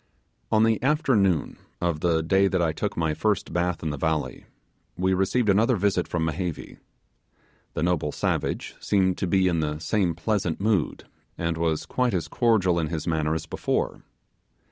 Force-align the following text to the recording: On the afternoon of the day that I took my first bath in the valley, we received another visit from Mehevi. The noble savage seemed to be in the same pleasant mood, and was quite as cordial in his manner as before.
On 0.51 0.63
the 0.63 0.81
afternoon 0.81 1.57
of 1.79 1.99
the 1.99 2.23
day 2.23 2.47
that 2.47 2.59
I 2.59 2.71
took 2.71 2.97
my 2.97 3.13
first 3.13 3.53
bath 3.53 3.83
in 3.83 3.91
the 3.91 3.99
valley, 3.99 4.45
we 4.97 5.13
received 5.13 5.47
another 5.47 5.75
visit 5.75 6.07
from 6.07 6.25
Mehevi. 6.25 6.79
The 7.75 7.83
noble 7.83 8.11
savage 8.11 8.73
seemed 8.79 9.19
to 9.19 9.27
be 9.27 9.47
in 9.47 9.59
the 9.59 9.77
same 9.77 10.15
pleasant 10.15 10.59
mood, 10.59 11.03
and 11.37 11.55
was 11.55 11.85
quite 11.85 12.15
as 12.15 12.27
cordial 12.27 12.79
in 12.79 12.87
his 12.87 13.05
manner 13.05 13.35
as 13.35 13.45
before. 13.45 14.01